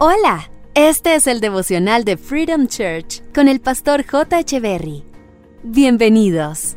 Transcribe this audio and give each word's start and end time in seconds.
Hola, 0.00 0.48
este 0.74 1.16
es 1.16 1.26
el 1.26 1.40
devocional 1.40 2.04
de 2.04 2.16
Freedom 2.16 2.68
Church 2.68 3.20
con 3.34 3.48
el 3.48 3.60
pastor 3.60 4.06
J. 4.06 4.38
Echeverry. 4.38 5.02
Bienvenidos. 5.64 6.76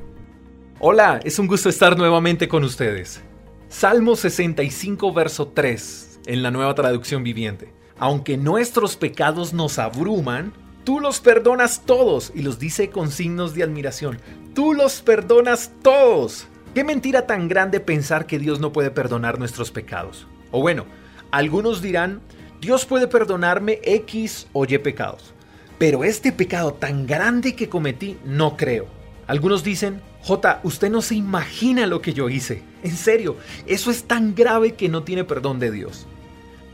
Hola, 0.80 1.20
es 1.24 1.38
un 1.38 1.46
gusto 1.46 1.70
estar 1.70 1.96
nuevamente 1.96 2.48
con 2.48 2.64
ustedes. 2.64 3.22
Salmo 3.70 4.16
65, 4.16 5.14
verso 5.14 5.50
3, 5.50 6.22
en 6.26 6.42
la 6.42 6.50
nueva 6.50 6.74
traducción 6.74 7.24
viviente. 7.24 7.72
Aunque 8.00 8.38
nuestros 8.38 8.96
pecados 8.96 9.54
nos 9.54 9.78
abruman, 9.78 10.52
tú 10.84 11.00
los 11.00 11.20
perdonas 11.20 11.86
todos. 11.86 12.32
Y 12.34 12.42
los 12.42 12.58
dice 12.58 12.90
con 12.90 13.12
signos 13.12 13.54
de 13.54 13.62
admiración. 13.62 14.18
Tú 14.56 14.74
los 14.74 15.04
perdonas 15.04 15.74
todos. 15.84 16.48
Qué 16.74 16.84
mentira 16.84 17.28
tan 17.28 17.48
grande 17.48 17.82
pensar 17.82 18.26
que 18.26 18.40
Dios 18.40 18.60
no 18.60 18.74
puede 18.74 18.90
perdonar 18.90 19.38
nuestros 19.38 19.70
pecados. 19.70 20.26
O 20.50 20.60
bueno, 20.60 20.86
algunos 21.30 21.84
dirán, 21.84 22.22
Dios 22.62 22.86
puede 22.86 23.08
perdonarme 23.08 23.80
X 23.84 24.46
o 24.54 24.66
Y 24.66 24.78
pecados. 24.78 25.34
Pero 25.80 26.04
este 26.04 26.32
pecado 26.32 26.76
tan 26.76 27.08
grande 27.08 27.56
que 27.56 27.68
cometí, 27.68 28.20
no 28.24 28.56
creo. 28.56 28.86
Algunos 29.26 29.64
dicen, 29.64 30.00
J, 30.22 30.60
usted 30.62 30.92
no 30.92 31.02
se 31.02 31.16
imagina 31.16 31.88
lo 31.88 32.04
que 32.04 32.14
yo 32.14 32.30
hice. 32.30 32.62
En 32.84 32.96
serio, 32.96 33.36
eso 33.66 33.90
es 33.90 34.04
tan 34.04 34.36
grave 34.36 34.76
que 34.76 34.90
no 34.90 35.02
tiene 35.02 35.24
perdón 35.24 35.58
de 35.58 35.72
Dios. 35.72 36.06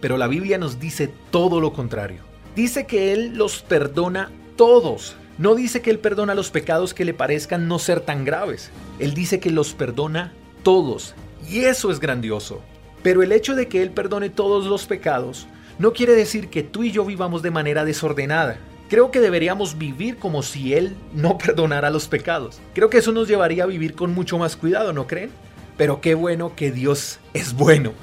Pero 0.01 0.17
la 0.17 0.27
Biblia 0.27 0.57
nos 0.57 0.77
dice 0.77 1.09
todo 1.31 1.61
lo 1.61 1.71
contrario. 1.71 2.19
Dice 2.53 2.85
que 2.85 3.13
Él 3.13 3.37
los 3.37 3.61
perdona 3.61 4.29
todos. 4.57 5.15
No 5.37 5.55
dice 5.55 5.81
que 5.81 5.89
Él 5.89 5.99
perdona 5.99 6.35
los 6.35 6.51
pecados 6.51 6.93
que 6.93 7.05
le 7.05 7.13
parezcan 7.13 7.69
no 7.69 7.79
ser 7.79 8.01
tan 8.01 8.25
graves. 8.25 8.71
Él 8.99 9.13
dice 9.13 9.39
que 9.39 9.51
los 9.51 9.73
perdona 9.73 10.33
todos. 10.63 11.15
Y 11.49 11.59
eso 11.59 11.91
es 11.91 12.01
grandioso. 12.01 12.61
Pero 13.03 13.23
el 13.23 13.31
hecho 13.31 13.55
de 13.55 13.69
que 13.69 13.81
Él 13.81 13.91
perdone 13.91 14.29
todos 14.29 14.65
los 14.65 14.85
pecados 14.85 15.47
no 15.79 15.93
quiere 15.93 16.13
decir 16.13 16.49
que 16.49 16.63
tú 16.63 16.83
y 16.83 16.91
yo 16.91 17.05
vivamos 17.05 17.43
de 17.43 17.51
manera 17.51 17.85
desordenada. 17.85 18.57
Creo 18.89 19.11
que 19.11 19.19
deberíamos 19.19 19.77
vivir 19.77 20.17
como 20.17 20.41
si 20.41 20.73
Él 20.73 20.95
no 21.13 21.37
perdonara 21.37 21.91
los 21.91 22.07
pecados. 22.07 22.59
Creo 22.73 22.89
que 22.89 22.97
eso 22.97 23.11
nos 23.11 23.27
llevaría 23.27 23.63
a 23.63 23.67
vivir 23.67 23.93
con 23.93 24.13
mucho 24.13 24.39
más 24.39 24.55
cuidado, 24.55 24.91
¿no 24.91 25.05
creen? 25.05 25.29
Pero 25.77 26.01
qué 26.01 26.15
bueno 26.15 26.55
que 26.55 26.71
Dios 26.71 27.19
es 27.33 27.53
bueno. 27.53 27.93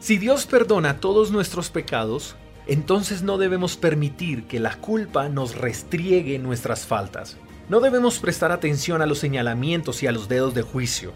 Si 0.00 0.18
Dios 0.18 0.46
perdona 0.46 0.98
todos 0.98 1.30
nuestros 1.30 1.70
pecados, 1.70 2.34
entonces 2.66 3.22
no 3.22 3.38
debemos 3.38 3.76
permitir 3.76 4.44
que 4.44 4.58
la 4.58 4.74
culpa 4.74 5.28
nos 5.28 5.54
restriegue 5.54 6.38
nuestras 6.40 6.84
faltas. 6.84 7.36
No 7.68 7.78
debemos 7.80 8.18
prestar 8.18 8.50
atención 8.50 9.02
a 9.02 9.06
los 9.06 9.20
señalamientos 9.20 10.02
y 10.02 10.08
a 10.08 10.12
los 10.12 10.28
dedos 10.28 10.52
de 10.54 10.62
juicio. 10.62 11.12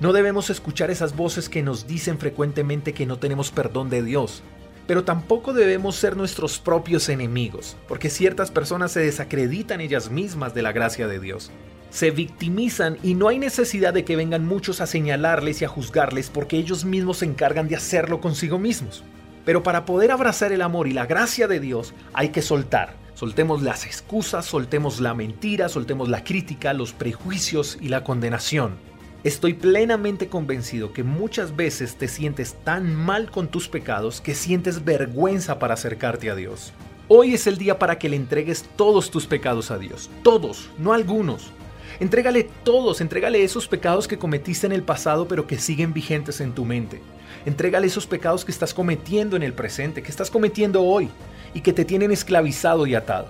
No 0.00 0.12
debemos 0.12 0.50
escuchar 0.50 0.90
esas 0.90 1.14
voces 1.14 1.48
que 1.48 1.62
nos 1.62 1.86
dicen 1.86 2.18
frecuentemente 2.18 2.92
que 2.92 3.06
no 3.06 3.18
tenemos 3.18 3.50
perdón 3.50 3.88
de 3.88 4.02
Dios 4.02 4.42
pero 4.88 5.04
tampoco 5.04 5.52
debemos 5.52 5.96
ser 5.96 6.16
nuestros 6.16 6.58
propios 6.58 7.10
enemigos, 7.10 7.76
porque 7.86 8.08
ciertas 8.08 8.50
personas 8.50 8.90
se 8.90 9.00
desacreditan 9.00 9.82
ellas 9.82 10.10
mismas 10.10 10.54
de 10.54 10.62
la 10.62 10.72
gracia 10.72 11.06
de 11.06 11.20
Dios. 11.20 11.50
Se 11.90 12.10
victimizan 12.10 12.96
y 13.02 13.12
no 13.12 13.28
hay 13.28 13.38
necesidad 13.38 13.92
de 13.92 14.06
que 14.06 14.16
vengan 14.16 14.46
muchos 14.46 14.80
a 14.80 14.86
señalarles 14.86 15.60
y 15.60 15.66
a 15.66 15.68
juzgarles 15.68 16.30
porque 16.30 16.56
ellos 16.56 16.86
mismos 16.86 17.18
se 17.18 17.26
encargan 17.26 17.68
de 17.68 17.76
hacerlo 17.76 18.22
consigo 18.22 18.58
mismos. 18.58 19.04
Pero 19.44 19.62
para 19.62 19.84
poder 19.84 20.10
abrazar 20.10 20.52
el 20.52 20.62
amor 20.62 20.88
y 20.88 20.94
la 20.94 21.04
gracia 21.04 21.48
de 21.48 21.60
Dios 21.60 21.92
hay 22.14 22.30
que 22.30 22.40
soltar. 22.40 22.96
Soltemos 23.12 23.60
las 23.62 23.84
excusas, 23.84 24.46
soltemos 24.46 25.00
la 25.00 25.12
mentira, 25.12 25.68
soltemos 25.68 26.08
la 26.08 26.24
crítica, 26.24 26.72
los 26.72 26.94
prejuicios 26.94 27.76
y 27.78 27.88
la 27.88 28.04
condenación. 28.04 28.87
Estoy 29.24 29.54
plenamente 29.54 30.28
convencido 30.28 30.92
que 30.92 31.02
muchas 31.02 31.56
veces 31.56 31.96
te 31.96 32.06
sientes 32.06 32.54
tan 32.62 32.94
mal 32.94 33.32
con 33.32 33.48
tus 33.48 33.68
pecados 33.68 34.20
que 34.20 34.36
sientes 34.36 34.84
vergüenza 34.84 35.58
para 35.58 35.74
acercarte 35.74 36.30
a 36.30 36.36
Dios. 36.36 36.72
Hoy 37.08 37.34
es 37.34 37.48
el 37.48 37.58
día 37.58 37.80
para 37.80 37.98
que 37.98 38.08
le 38.08 38.14
entregues 38.14 38.64
todos 38.76 39.10
tus 39.10 39.26
pecados 39.26 39.72
a 39.72 39.78
Dios, 39.78 40.08
todos, 40.22 40.70
no 40.78 40.92
algunos. 40.92 41.50
Entrégale 41.98 42.48
todos, 42.62 43.00
entrégale 43.00 43.42
esos 43.42 43.66
pecados 43.66 44.06
que 44.06 44.18
cometiste 44.18 44.68
en 44.68 44.72
el 44.72 44.84
pasado 44.84 45.26
pero 45.26 45.48
que 45.48 45.58
siguen 45.58 45.92
vigentes 45.92 46.40
en 46.40 46.52
tu 46.52 46.64
mente. 46.64 47.00
Entrégale 47.44 47.88
esos 47.88 48.06
pecados 48.06 48.44
que 48.44 48.52
estás 48.52 48.72
cometiendo 48.72 49.34
en 49.34 49.42
el 49.42 49.52
presente, 49.52 50.00
que 50.00 50.12
estás 50.12 50.30
cometiendo 50.30 50.84
hoy 50.84 51.10
y 51.54 51.62
que 51.62 51.72
te 51.72 51.84
tienen 51.84 52.12
esclavizado 52.12 52.86
y 52.86 52.94
atado. 52.94 53.26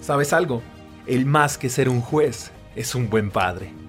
¿Sabes 0.00 0.32
algo? 0.32 0.62
El 1.04 1.26
más 1.26 1.58
que 1.58 1.68
ser 1.68 1.88
un 1.88 2.00
juez 2.00 2.52
es 2.76 2.94
un 2.94 3.10
buen 3.10 3.32
padre. 3.32 3.85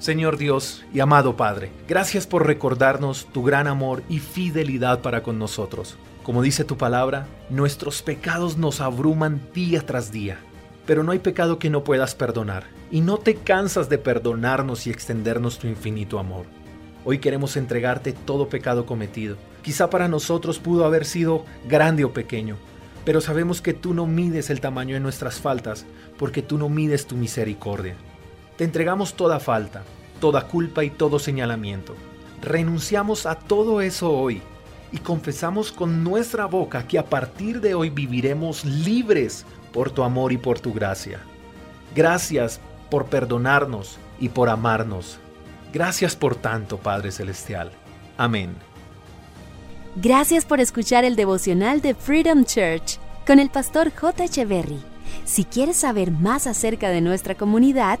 Señor 0.00 0.38
Dios 0.38 0.82
y 0.94 1.00
amado 1.00 1.36
Padre, 1.36 1.70
gracias 1.86 2.26
por 2.26 2.46
recordarnos 2.46 3.26
tu 3.34 3.42
gran 3.42 3.66
amor 3.66 4.02
y 4.08 4.18
fidelidad 4.18 5.02
para 5.02 5.22
con 5.22 5.38
nosotros. 5.38 5.98
Como 6.22 6.40
dice 6.40 6.64
tu 6.64 6.78
palabra, 6.78 7.26
nuestros 7.50 8.00
pecados 8.00 8.56
nos 8.56 8.80
abruman 8.80 9.42
día 9.52 9.84
tras 9.84 10.10
día, 10.10 10.38
pero 10.86 11.02
no 11.02 11.12
hay 11.12 11.18
pecado 11.18 11.58
que 11.58 11.68
no 11.68 11.84
puedas 11.84 12.14
perdonar, 12.14 12.64
y 12.90 13.02
no 13.02 13.18
te 13.18 13.34
cansas 13.34 13.90
de 13.90 13.98
perdonarnos 13.98 14.86
y 14.86 14.90
extendernos 14.90 15.58
tu 15.58 15.66
infinito 15.66 16.18
amor. 16.18 16.46
Hoy 17.04 17.18
queremos 17.18 17.58
entregarte 17.58 18.14
todo 18.14 18.48
pecado 18.48 18.86
cometido. 18.86 19.36
Quizá 19.60 19.90
para 19.90 20.08
nosotros 20.08 20.58
pudo 20.58 20.86
haber 20.86 21.04
sido 21.04 21.44
grande 21.68 22.04
o 22.04 22.14
pequeño, 22.14 22.56
pero 23.04 23.20
sabemos 23.20 23.60
que 23.60 23.74
tú 23.74 23.92
no 23.92 24.06
mides 24.06 24.48
el 24.48 24.62
tamaño 24.62 24.94
de 24.94 25.00
nuestras 25.00 25.40
faltas, 25.40 25.84
porque 26.18 26.40
tú 26.40 26.56
no 26.56 26.70
mides 26.70 27.06
tu 27.06 27.16
misericordia. 27.16 27.96
Te 28.60 28.64
entregamos 28.64 29.14
toda 29.14 29.40
falta, 29.40 29.84
toda 30.20 30.46
culpa 30.46 30.84
y 30.84 30.90
todo 30.90 31.18
señalamiento. 31.18 31.94
Renunciamos 32.42 33.24
a 33.24 33.34
todo 33.34 33.80
eso 33.80 34.12
hoy 34.12 34.42
y 34.92 34.98
confesamos 34.98 35.72
con 35.72 36.04
nuestra 36.04 36.44
boca 36.44 36.86
que 36.86 36.98
a 36.98 37.06
partir 37.06 37.62
de 37.62 37.72
hoy 37.72 37.88
viviremos 37.88 38.66
libres 38.66 39.46
por 39.72 39.90
tu 39.90 40.02
amor 40.02 40.30
y 40.30 40.36
por 40.36 40.60
tu 40.60 40.74
gracia. 40.74 41.20
Gracias 41.94 42.60
por 42.90 43.06
perdonarnos 43.06 43.96
y 44.18 44.28
por 44.28 44.50
amarnos. 44.50 45.18
Gracias 45.72 46.14
por 46.14 46.36
tanto, 46.36 46.76
Padre 46.76 47.12
Celestial. 47.12 47.72
Amén. 48.18 48.54
Gracias 49.96 50.44
por 50.44 50.60
escuchar 50.60 51.06
el 51.06 51.16
devocional 51.16 51.80
de 51.80 51.94
Freedom 51.94 52.44
Church 52.44 52.98
con 53.26 53.38
el 53.38 53.48
pastor 53.48 53.90
J. 53.90 54.24
Echeverry. 54.24 54.82
Si 55.24 55.44
quieres 55.44 55.76
saber 55.76 56.10
más 56.10 56.46
acerca 56.46 56.90
de 56.90 57.00
nuestra 57.00 57.34
comunidad, 57.34 58.00